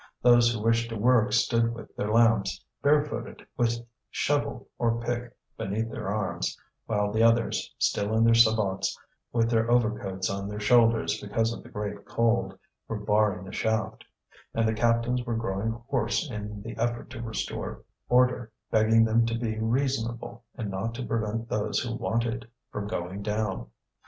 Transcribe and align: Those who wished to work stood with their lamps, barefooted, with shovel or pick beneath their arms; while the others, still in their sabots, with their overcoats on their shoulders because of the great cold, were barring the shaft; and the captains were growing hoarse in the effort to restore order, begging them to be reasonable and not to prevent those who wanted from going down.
Those 0.23 0.51
who 0.51 0.63
wished 0.63 0.89
to 0.89 0.95
work 0.95 1.31
stood 1.31 1.75
with 1.75 1.95
their 1.95 2.11
lamps, 2.11 2.65
barefooted, 2.81 3.45
with 3.55 3.77
shovel 4.09 4.67
or 4.79 4.99
pick 4.99 5.37
beneath 5.59 5.91
their 5.91 6.07
arms; 6.09 6.57
while 6.87 7.11
the 7.11 7.21
others, 7.21 7.71
still 7.77 8.11
in 8.15 8.23
their 8.23 8.33
sabots, 8.33 8.99
with 9.31 9.47
their 9.51 9.69
overcoats 9.69 10.27
on 10.27 10.47
their 10.47 10.59
shoulders 10.59 11.21
because 11.21 11.53
of 11.53 11.61
the 11.61 11.69
great 11.69 12.03
cold, 12.03 12.57
were 12.87 12.97
barring 12.97 13.45
the 13.45 13.51
shaft; 13.51 14.03
and 14.55 14.67
the 14.67 14.73
captains 14.73 15.23
were 15.23 15.35
growing 15.35 15.69
hoarse 15.87 16.27
in 16.31 16.63
the 16.63 16.75
effort 16.77 17.11
to 17.11 17.21
restore 17.21 17.83
order, 18.09 18.51
begging 18.71 19.03
them 19.05 19.23
to 19.27 19.37
be 19.37 19.59
reasonable 19.59 20.43
and 20.55 20.71
not 20.71 20.95
to 20.95 21.05
prevent 21.05 21.47
those 21.47 21.77
who 21.77 21.93
wanted 21.93 22.47
from 22.71 22.87
going 22.87 23.21
down. 23.21 23.67